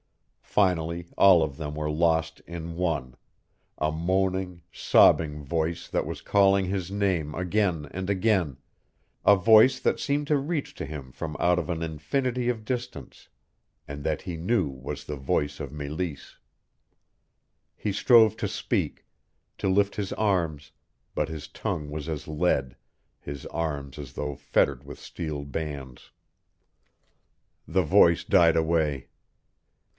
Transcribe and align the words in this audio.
Finally 0.41 1.07
all 1.15 1.43
of 1.43 1.55
them 1.55 1.75
were 1.75 1.89
lost 1.89 2.41
in 2.41 2.75
one 2.75 3.15
a 3.77 3.89
moaning, 3.91 4.61
sobbing 4.71 5.43
voice 5.45 5.87
that 5.87 6.05
was 6.05 6.21
calling 6.21 6.65
his 6.65 6.91
name 6.91 7.33
again 7.35 7.87
and 7.91 8.09
again, 8.09 8.57
a 9.23 9.35
voice 9.35 9.79
that 9.79 9.99
seemed 9.99 10.27
to 10.27 10.35
reach 10.37 10.73
to 10.75 10.85
him 10.85 11.11
from 11.11 11.37
out 11.39 11.57
of 11.59 11.69
an 11.69 11.81
infinity 11.81 12.49
of 12.49 12.65
distance, 12.65 13.29
and 13.87 14.03
that 14.03 14.23
he 14.23 14.35
knew 14.35 14.67
was 14.67 15.05
the 15.05 15.15
voice 15.15 15.61
of 15.61 15.71
Meleese. 15.71 16.37
He 17.77 17.93
strove 17.93 18.35
to 18.37 18.47
speak, 18.47 19.05
to 19.59 19.69
lift 19.69 19.95
his 19.95 20.11
arms, 20.13 20.71
but 21.15 21.29
his 21.29 21.47
tongue 21.47 21.89
was 21.91 22.09
as 22.09 22.27
lead, 22.27 22.75
his 23.21 23.45
arms 23.45 23.97
as 23.99 24.13
though 24.13 24.35
fettered 24.35 24.83
with 24.83 24.99
steel 24.99 25.45
bands. 25.45 26.11
The 27.67 27.83
voice 27.83 28.25
died 28.25 28.57
away. 28.57 29.07